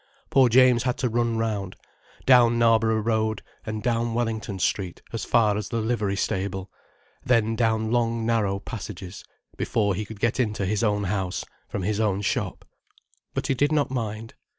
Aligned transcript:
Poor 0.31 0.49
James 0.49 0.81
had 0.81 0.97
to 0.97 1.07
run 1.09 1.37
round, 1.37 1.75
down 2.25 2.57
Knarborough 2.57 3.03
Road, 3.05 3.43
and 3.67 3.83
down 3.83 4.15
Wellington 4.15 4.57
Street 4.57 5.03
as 5.13 5.25
far 5.25 5.55
as 5.57 5.69
the 5.69 5.79
Livery 5.79 6.15
Stable, 6.15 6.71
then 7.23 7.55
down 7.55 7.91
long 7.91 8.25
narrow 8.25 8.57
passages, 8.57 9.23
before 9.57 9.93
he 9.93 10.03
could 10.03 10.19
get 10.19 10.39
into 10.39 10.65
his 10.65 10.83
own 10.83 11.03
house, 11.03 11.45
from 11.69 11.83
his 11.83 11.99
own 11.99 12.21
shop. 12.21 12.65
But 13.35 13.45
he 13.45 13.53
did 13.53 13.71
not 13.71 13.91
mind. 13.91 14.33